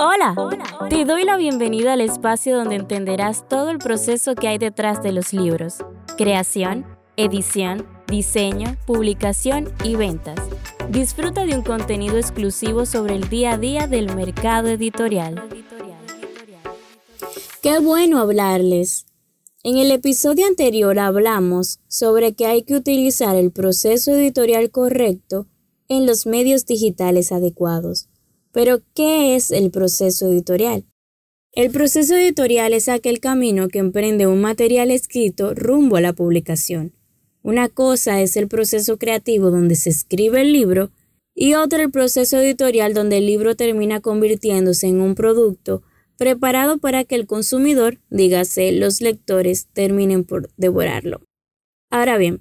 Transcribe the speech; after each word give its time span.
Hola, 0.00 0.36
te 0.88 1.04
doy 1.04 1.24
la 1.24 1.36
bienvenida 1.36 1.94
al 1.94 2.00
espacio 2.00 2.56
donde 2.56 2.76
entenderás 2.76 3.48
todo 3.48 3.70
el 3.70 3.78
proceso 3.78 4.36
que 4.36 4.46
hay 4.46 4.56
detrás 4.56 5.02
de 5.02 5.10
los 5.10 5.32
libros. 5.32 5.78
Creación, 6.16 6.86
edición, 7.16 7.84
diseño, 8.06 8.76
publicación 8.86 9.72
y 9.82 9.96
ventas. 9.96 10.38
Disfruta 10.88 11.46
de 11.46 11.56
un 11.56 11.62
contenido 11.62 12.16
exclusivo 12.16 12.86
sobre 12.86 13.16
el 13.16 13.28
día 13.28 13.54
a 13.54 13.58
día 13.58 13.88
del 13.88 14.14
mercado 14.14 14.68
editorial. 14.68 15.42
Qué 17.60 17.80
bueno 17.80 18.20
hablarles. 18.20 19.06
En 19.64 19.78
el 19.78 19.90
episodio 19.90 20.46
anterior 20.46 20.96
hablamos 21.00 21.80
sobre 21.88 22.34
que 22.34 22.46
hay 22.46 22.62
que 22.62 22.76
utilizar 22.76 23.34
el 23.34 23.50
proceso 23.50 24.12
editorial 24.12 24.70
correcto 24.70 25.48
en 25.88 26.06
los 26.06 26.24
medios 26.24 26.66
digitales 26.66 27.32
adecuados. 27.32 28.07
Pero, 28.58 28.82
¿qué 28.92 29.36
es 29.36 29.52
el 29.52 29.70
proceso 29.70 30.32
editorial? 30.32 30.84
El 31.52 31.70
proceso 31.70 32.16
editorial 32.16 32.72
es 32.72 32.88
aquel 32.88 33.20
camino 33.20 33.68
que 33.68 33.78
emprende 33.78 34.26
un 34.26 34.40
material 34.40 34.90
escrito 34.90 35.54
rumbo 35.54 35.94
a 35.94 36.00
la 36.00 36.12
publicación. 36.12 36.92
Una 37.44 37.68
cosa 37.68 38.20
es 38.20 38.36
el 38.36 38.48
proceso 38.48 38.98
creativo 38.98 39.52
donde 39.52 39.76
se 39.76 39.90
escribe 39.90 40.40
el 40.40 40.52
libro 40.52 40.90
y 41.36 41.54
otra 41.54 41.84
el 41.84 41.92
proceso 41.92 42.38
editorial 42.38 42.94
donde 42.94 43.18
el 43.18 43.26
libro 43.26 43.54
termina 43.54 44.00
convirtiéndose 44.00 44.88
en 44.88 45.02
un 45.02 45.14
producto 45.14 45.84
preparado 46.16 46.78
para 46.78 47.04
que 47.04 47.14
el 47.14 47.28
consumidor, 47.28 48.00
dígase 48.10 48.72
los 48.72 49.00
lectores, 49.00 49.68
terminen 49.72 50.24
por 50.24 50.50
devorarlo. 50.56 51.20
Ahora 51.92 52.18
bien, 52.18 52.40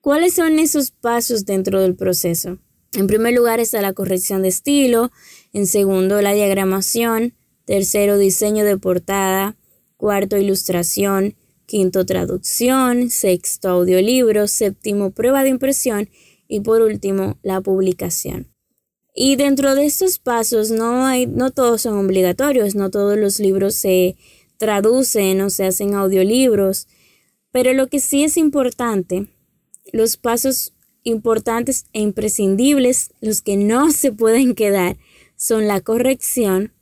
¿cuáles 0.00 0.32
son 0.32 0.58
esos 0.58 0.90
pasos 0.90 1.44
dentro 1.44 1.82
del 1.82 1.96
proceso? 1.96 2.56
En 2.92 3.06
primer 3.06 3.34
lugar 3.34 3.60
está 3.60 3.80
la 3.80 3.92
corrección 3.92 4.42
de 4.42 4.48
estilo, 4.48 5.12
en 5.52 5.66
segundo 5.66 6.20
la 6.22 6.32
diagramación, 6.32 7.34
tercero 7.64 8.18
diseño 8.18 8.64
de 8.64 8.78
portada, 8.78 9.56
cuarto 9.96 10.36
ilustración, 10.36 11.36
quinto 11.66 12.04
traducción, 12.04 13.10
sexto 13.10 13.68
audiolibro, 13.68 14.48
séptimo 14.48 15.12
prueba 15.12 15.44
de 15.44 15.50
impresión. 15.50 16.08
Y 16.48 16.60
por 16.60 16.82
último 16.82 17.38
la 17.42 17.60
publicación. 17.60 18.52
Y 19.14 19.36
dentro 19.36 19.76
de 19.76 19.86
estos 19.86 20.18
pasos 20.18 20.72
no 20.72 21.06
hay, 21.06 21.26
no 21.26 21.52
todos 21.52 21.82
son 21.82 21.96
obligatorios, 22.04 22.74
no 22.74 22.90
todos 22.90 23.16
los 23.16 23.38
libros 23.38 23.76
se 23.76 24.16
traducen 24.56 25.40
o 25.42 25.50
se 25.50 25.66
hacen 25.66 25.94
audiolibros, 25.94 26.88
pero 27.52 27.72
lo 27.72 27.86
que 27.86 28.00
sí 28.00 28.24
es 28.24 28.36
importante, 28.36 29.28
los 29.92 30.16
pasos 30.16 30.72
importantes 31.02 31.86
e 31.92 32.00
imprescindibles, 32.00 33.12
los 33.20 33.42
que 33.42 33.56
no 33.56 33.90
se 33.90 34.12
pueden 34.12 34.54
quedar, 34.54 34.96
son 35.36 35.66
la 35.66 35.80
corrección, 35.80 36.72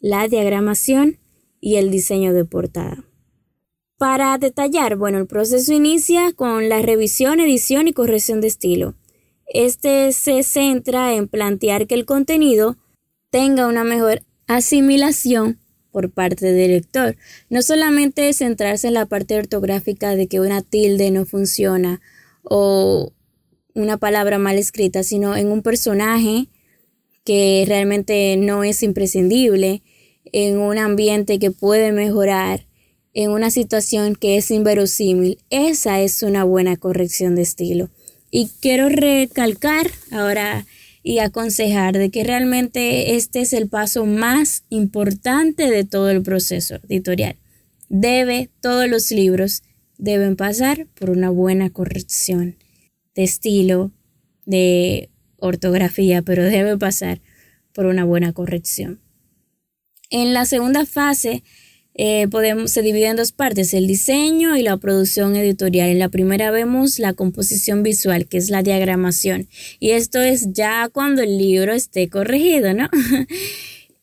la 0.00 0.28
diagramación 0.28 1.18
y 1.60 1.76
el 1.76 1.90
diseño 1.90 2.32
de 2.32 2.44
portada. 2.44 3.04
Para 3.96 4.36
detallar, 4.38 4.96
bueno, 4.96 5.18
el 5.18 5.26
proceso 5.26 5.72
inicia 5.72 6.32
con 6.32 6.68
la 6.68 6.82
revisión, 6.82 7.40
edición 7.40 7.88
y 7.88 7.92
corrección 7.92 8.40
de 8.40 8.48
estilo. 8.48 8.94
Este 9.46 10.12
se 10.12 10.42
centra 10.42 11.14
en 11.14 11.28
plantear 11.28 11.86
que 11.86 11.94
el 11.94 12.04
contenido 12.04 12.76
tenga 13.30 13.66
una 13.66 13.84
mejor 13.84 14.22
asimilación 14.46 15.58
por 15.90 16.10
parte 16.10 16.52
del 16.52 16.72
lector. 16.72 17.16
No 17.48 17.62
solamente 17.62 18.32
centrarse 18.32 18.88
en 18.88 18.94
la 18.94 19.06
parte 19.06 19.38
ortográfica 19.38 20.16
de 20.16 20.26
que 20.26 20.40
una 20.40 20.60
tilde 20.60 21.10
no 21.10 21.24
funciona 21.24 22.00
o 22.42 23.12
una 23.74 23.96
palabra 23.98 24.38
mal 24.38 24.56
escrita, 24.56 25.02
sino 25.02 25.36
en 25.36 25.48
un 25.48 25.62
personaje 25.62 26.48
que 27.24 27.64
realmente 27.66 28.36
no 28.36 28.64
es 28.64 28.82
imprescindible, 28.82 29.82
en 30.32 30.58
un 30.58 30.78
ambiente 30.78 31.38
que 31.38 31.50
puede 31.50 31.92
mejorar, 31.92 32.66
en 33.12 33.30
una 33.30 33.50
situación 33.50 34.14
que 34.14 34.36
es 34.36 34.50
inverosímil. 34.50 35.38
Esa 35.50 36.00
es 36.00 36.22
una 36.22 36.44
buena 36.44 36.76
corrección 36.76 37.34
de 37.34 37.42
estilo. 37.42 37.90
Y 38.30 38.50
quiero 38.60 38.88
recalcar 38.88 39.90
ahora 40.10 40.66
y 41.02 41.18
aconsejar 41.18 41.96
de 41.98 42.10
que 42.10 42.24
realmente 42.24 43.14
este 43.14 43.40
es 43.40 43.52
el 43.52 43.68
paso 43.68 44.06
más 44.06 44.64
importante 44.70 45.70
de 45.70 45.84
todo 45.84 46.10
el 46.10 46.22
proceso 46.22 46.76
editorial. 46.88 47.36
Debe, 47.88 48.50
todos 48.60 48.88
los 48.88 49.10
libros 49.10 49.62
deben 49.98 50.34
pasar 50.36 50.86
por 50.94 51.10
una 51.10 51.30
buena 51.30 51.70
corrección 51.70 52.56
de 53.14 53.24
estilo, 53.24 53.92
de 54.46 55.10
ortografía, 55.38 56.22
pero 56.22 56.44
debe 56.44 56.76
pasar 56.78 57.20
por 57.72 57.86
una 57.86 58.04
buena 58.04 58.32
corrección. 58.32 59.00
En 60.10 60.32
la 60.32 60.44
segunda 60.44 60.86
fase 60.86 61.42
eh, 61.96 62.26
podemos, 62.28 62.72
se 62.72 62.82
divide 62.82 63.06
en 63.06 63.16
dos 63.16 63.30
partes, 63.30 63.72
el 63.72 63.86
diseño 63.86 64.56
y 64.56 64.62
la 64.62 64.76
producción 64.76 65.36
editorial. 65.36 65.90
En 65.90 66.00
la 66.00 66.08
primera 66.08 66.50
vemos 66.50 66.98
la 66.98 67.12
composición 67.12 67.82
visual, 67.82 68.26
que 68.26 68.38
es 68.38 68.50
la 68.50 68.62
diagramación. 68.62 69.48
Y 69.78 69.90
esto 69.90 70.20
es 70.20 70.52
ya 70.52 70.88
cuando 70.92 71.22
el 71.22 71.38
libro 71.38 71.72
esté 71.72 72.08
corregido, 72.08 72.74
¿no? 72.74 72.88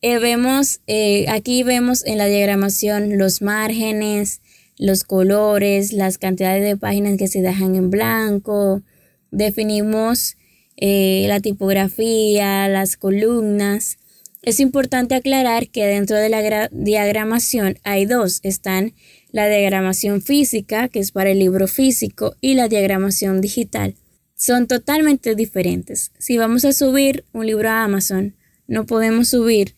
Eh, 0.00 0.20
vemos, 0.20 0.80
eh, 0.86 1.26
aquí 1.28 1.64
vemos 1.64 2.06
en 2.06 2.18
la 2.18 2.26
diagramación 2.26 3.18
los 3.18 3.42
márgenes, 3.42 4.42
los 4.78 5.02
colores, 5.02 5.92
las 5.92 6.18
cantidades 6.18 6.62
de 6.62 6.76
páginas 6.76 7.18
que 7.18 7.26
se 7.26 7.42
dejan 7.42 7.74
en 7.74 7.90
blanco, 7.90 8.82
definimos 9.30 10.36
eh, 10.76 11.24
la 11.28 11.40
tipografía, 11.40 12.68
las 12.68 12.96
columnas. 12.96 13.98
Es 14.42 14.60
importante 14.60 15.14
aclarar 15.14 15.68
que 15.68 15.86
dentro 15.86 16.16
de 16.16 16.28
la 16.28 16.68
diagramación 16.70 17.78
hay 17.82 18.06
dos. 18.06 18.40
Están 18.42 18.94
la 19.30 19.48
diagramación 19.48 20.22
física, 20.22 20.88
que 20.88 21.00
es 21.00 21.12
para 21.12 21.30
el 21.30 21.38
libro 21.38 21.66
físico, 21.66 22.36
y 22.40 22.54
la 22.54 22.68
diagramación 22.68 23.40
digital. 23.40 23.94
Son 24.36 24.66
totalmente 24.66 25.34
diferentes. 25.34 26.12
Si 26.18 26.38
vamos 26.38 26.64
a 26.64 26.72
subir 26.72 27.24
un 27.32 27.46
libro 27.46 27.68
a 27.68 27.82
Amazon, 27.82 28.36
no 28.68 28.86
podemos 28.86 29.28
subir 29.28 29.74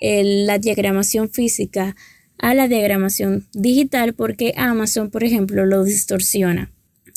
la 0.00 0.58
diagramación 0.58 1.30
física 1.30 1.96
a 2.38 2.54
la 2.54 2.68
diagramación 2.68 3.46
digital 3.52 4.14
porque 4.14 4.52
Amazon, 4.56 5.10
por 5.10 5.24
ejemplo, 5.24 5.66
lo 5.66 5.84
distorsiona. 5.84 6.70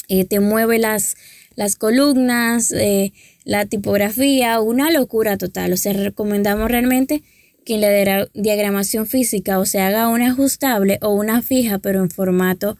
y 0.09 0.23
te 0.23 0.39
mueve 0.39 0.79
las, 0.79 1.15
las 1.57 1.75
columnas, 1.75 2.71
eh, 2.71 3.11
la 3.43 3.65
tipografía, 3.65 4.61
una 4.61 4.91
locura 4.91 5.37
total. 5.37 5.73
O 5.73 5.77
sea, 5.77 5.91
recomendamos 5.91 6.71
realmente 6.71 7.23
que 7.65 7.75
en 7.75 7.81
la 7.81 8.29
diagramación 8.33 9.07
física 9.07 9.59
o 9.59 9.65
se 9.65 9.81
haga 9.81 10.07
una 10.07 10.29
ajustable 10.29 10.99
o 11.01 11.09
una 11.09 11.41
fija, 11.41 11.79
pero 11.79 12.01
en 12.01 12.11
formato 12.11 12.77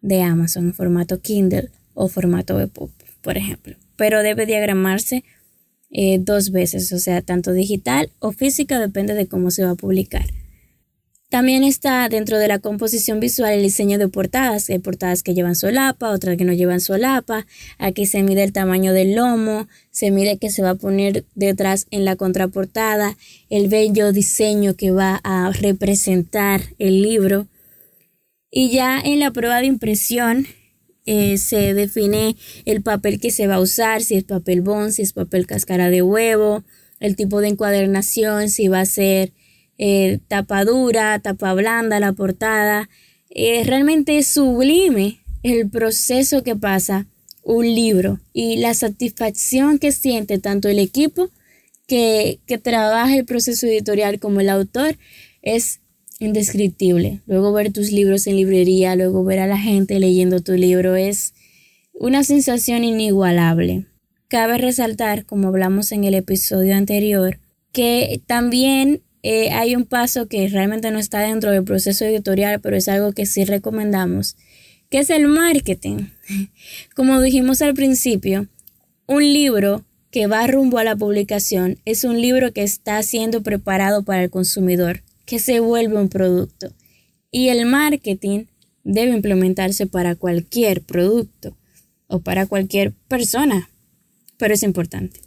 de 0.00 0.22
Amazon, 0.22 0.68
en 0.68 0.74
formato 0.74 1.20
Kindle 1.20 1.68
o 1.94 2.08
formato 2.08 2.58
EPUB, 2.60 2.90
por 3.20 3.36
ejemplo. 3.36 3.76
Pero 3.96 4.22
debe 4.22 4.46
diagramarse 4.46 5.24
eh, 5.90 6.18
dos 6.20 6.52
veces, 6.52 6.92
o 6.92 6.98
sea, 7.00 7.22
tanto 7.22 7.52
digital 7.52 8.08
o 8.20 8.30
física, 8.32 8.78
depende 8.78 9.14
de 9.14 9.26
cómo 9.26 9.50
se 9.50 9.64
va 9.64 9.72
a 9.72 9.74
publicar. 9.74 10.26
También 11.32 11.64
está 11.64 12.10
dentro 12.10 12.38
de 12.38 12.46
la 12.46 12.58
composición 12.58 13.18
visual 13.18 13.54
el 13.54 13.62
diseño 13.62 13.96
de 13.96 14.06
portadas. 14.06 14.68
Hay 14.68 14.80
portadas 14.80 15.22
que 15.22 15.32
llevan 15.32 15.56
solapa, 15.56 16.10
otras 16.10 16.36
que 16.36 16.44
no 16.44 16.52
llevan 16.52 16.82
solapa. 16.82 17.46
Aquí 17.78 18.04
se 18.04 18.22
mide 18.22 18.44
el 18.44 18.52
tamaño 18.52 18.92
del 18.92 19.14
lomo, 19.14 19.66
se 19.90 20.10
mide 20.10 20.36
que 20.36 20.50
se 20.50 20.60
va 20.60 20.70
a 20.70 20.74
poner 20.74 21.24
detrás 21.34 21.86
en 21.90 22.04
la 22.04 22.16
contraportada, 22.16 23.16
el 23.48 23.68
bello 23.68 24.12
diseño 24.12 24.76
que 24.76 24.90
va 24.90 25.22
a 25.24 25.50
representar 25.52 26.60
el 26.78 27.00
libro. 27.00 27.46
Y 28.50 28.68
ya 28.68 29.00
en 29.00 29.18
la 29.18 29.30
prueba 29.30 29.60
de 29.60 29.68
impresión 29.68 30.46
eh, 31.06 31.38
se 31.38 31.72
define 31.72 32.36
el 32.66 32.82
papel 32.82 33.18
que 33.20 33.30
se 33.30 33.46
va 33.46 33.54
a 33.54 33.60
usar, 33.60 34.02
si 34.02 34.16
es 34.16 34.24
papel 34.24 34.60
bond, 34.60 34.90
si 34.90 35.00
es 35.00 35.14
papel 35.14 35.46
cáscara 35.46 35.88
de 35.88 36.02
huevo, 36.02 36.62
el 37.00 37.16
tipo 37.16 37.40
de 37.40 37.48
encuadernación, 37.48 38.50
si 38.50 38.68
va 38.68 38.80
a 38.80 38.84
ser 38.84 39.32
eh, 39.84 40.20
tapa 40.28 40.64
dura, 40.64 41.18
tapa 41.18 41.54
blanda, 41.54 41.98
la 41.98 42.12
portada. 42.12 42.88
Eh, 43.30 43.64
realmente 43.64 44.16
es 44.16 44.28
sublime 44.28 45.18
el 45.42 45.68
proceso 45.68 46.44
que 46.44 46.54
pasa 46.54 47.08
un 47.42 47.66
libro 47.66 48.20
y 48.32 48.58
la 48.58 48.74
satisfacción 48.74 49.80
que 49.80 49.90
siente 49.90 50.38
tanto 50.38 50.68
el 50.68 50.78
equipo 50.78 51.30
que, 51.88 52.38
que 52.46 52.58
trabaja 52.58 53.16
el 53.16 53.24
proceso 53.24 53.66
editorial 53.66 54.20
como 54.20 54.38
el 54.38 54.50
autor 54.50 54.96
es 55.42 55.80
indescriptible. 56.20 57.20
Luego 57.26 57.52
ver 57.52 57.72
tus 57.72 57.90
libros 57.90 58.28
en 58.28 58.36
librería, 58.36 58.94
luego 58.94 59.24
ver 59.24 59.40
a 59.40 59.48
la 59.48 59.58
gente 59.58 59.98
leyendo 59.98 60.38
tu 60.42 60.52
libro 60.52 60.94
es 60.94 61.34
una 61.92 62.22
sensación 62.22 62.84
inigualable. 62.84 63.86
Cabe 64.28 64.58
resaltar, 64.58 65.26
como 65.26 65.48
hablamos 65.48 65.90
en 65.90 66.04
el 66.04 66.14
episodio 66.14 66.76
anterior, 66.76 67.40
que 67.72 68.22
también 68.28 69.02
eh, 69.22 69.50
hay 69.50 69.76
un 69.76 69.84
paso 69.84 70.26
que 70.26 70.48
realmente 70.48 70.90
no 70.90 70.98
está 70.98 71.20
dentro 71.20 71.50
del 71.50 71.64
proceso 71.64 72.04
editorial, 72.04 72.60
pero 72.60 72.76
es 72.76 72.88
algo 72.88 73.12
que 73.12 73.26
sí 73.26 73.44
recomendamos, 73.44 74.36
que 74.90 74.98
es 74.98 75.10
el 75.10 75.28
marketing. 75.28 76.08
Como 76.96 77.20
dijimos 77.20 77.62
al 77.62 77.74
principio, 77.74 78.48
un 79.06 79.22
libro 79.22 79.84
que 80.10 80.26
va 80.26 80.46
rumbo 80.46 80.78
a 80.78 80.84
la 80.84 80.96
publicación 80.96 81.78
es 81.84 82.04
un 82.04 82.20
libro 82.20 82.52
que 82.52 82.62
está 82.62 83.02
siendo 83.02 83.42
preparado 83.42 84.04
para 84.04 84.24
el 84.24 84.30
consumidor, 84.30 85.02
que 85.24 85.38
se 85.38 85.60
vuelve 85.60 85.96
un 85.96 86.08
producto. 86.08 86.72
Y 87.30 87.48
el 87.48 87.64
marketing 87.64 88.44
debe 88.84 89.12
implementarse 89.12 89.86
para 89.86 90.16
cualquier 90.16 90.82
producto 90.82 91.56
o 92.08 92.20
para 92.20 92.46
cualquier 92.46 92.92
persona, 93.08 93.70
pero 94.36 94.52
es 94.52 94.62
importante. 94.62 95.20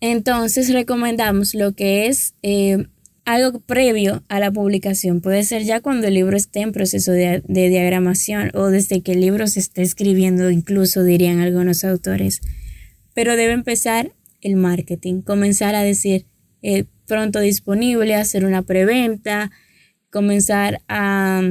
Entonces 0.00 0.72
recomendamos 0.72 1.54
lo 1.54 1.72
que 1.72 2.06
es 2.06 2.34
eh, 2.42 2.86
algo 3.24 3.60
previo 3.60 4.24
a 4.28 4.40
la 4.40 4.50
publicación. 4.50 5.20
Puede 5.20 5.44
ser 5.44 5.62
ya 5.64 5.80
cuando 5.80 6.06
el 6.06 6.14
libro 6.14 6.36
esté 6.36 6.60
en 6.60 6.72
proceso 6.72 7.12
de, 7.12 7.42
diagramación 7.46 8.50
o 8.54 8.66
desde 8.66 9.02
que 9.02 9.12
el 9.12 9.20
libro 9.20 9.46
se 9.46 9.60
esté 9.60 9.82
escribiendo, 9.82 10.50
incluso 10.50 11.04
dirían 11.04 11.40
algunos 11.40 11.84
autores. 11.84 12.40
Pero 13.14 13.36
debe 13.36 13.52
empezar 13.52 14.12
el 14.40 14.56
marketing, 14.56 15.20
comenzar 15.20 15.74
a 15.74 15.82
decir 15.82 16.26
eh, 16.62 16.84
pronto 17.06 17.40
disponible, 17.40 18.14
hacer 18.14 18.44
una 18.44 18.62
preventa, 18.62 19.50
comenzar 20.10 20.80
a, 20.88 21.42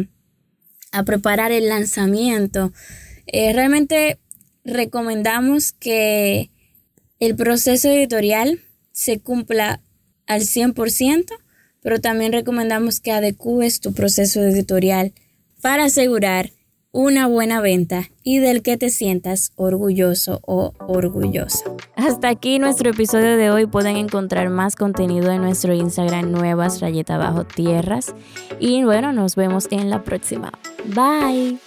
preparar 1.05 1.51
el 1.51 1.69
lanzamiento. 1.69 2.73
Eh, 3.27 3.53
realmente 3.53 4.19
recomendamos 4.63 5.71
que 5.71 6.49
el 7.19 7.35
proceso 7.35 7.89
editorial 7.89 8.61
se 8.91 9.19
cumpla 9.19 9.81
al 10.27 10.41
100%, 10.41 11.25
pero 11.81 11.99
también 11.99 12.33
recomendamos 12.33 12.99
que 12.99 13.11
adecues 13.11 13.79
tu 13.79 13.93
proceso 13.93 14.41
editorial 14.41 15.13
para 15.61 15.85
asegurar 15.85 16.51
una 16.91 17.27
buena 17.27 17.61
venta 17.61 18.09
y 18.23 18.39
del 18.39 18.63
que 18.63 18.77
te 18.77 18.89
sientas 18.89 19.51
orgulloso 19.55 20.41
o 20.45 20.73
orgullosa. 20.79 21.63
Hasta 21.95 22.29
aquí 22.29 22.57
nuestro 22.57 22.89
episodio 22.89 23.37
de 23.37 23.51
hoy. 23.51 23.67
Pueden 23.67 23.95
encontrar 23.95 24.49
más 24.49 24.75
contenido 24.75 25.31
en 25.31 25.41
nuestro 25.41 25.73
Instagram 25.73 26.31
nuevas 26.31 26.81
rayeta 26.81 27.17
bajo 27.17 27.43
tierras. 27.43 28.15
Y 28.59 28.83
bueno, 28.83 29.13
nos 29.13 29.35
vemos 29.35 29.67
en 29.71 29.89
la 29.89 30.03
próxima. 30.03 30.51
Bye. 30.85 31.59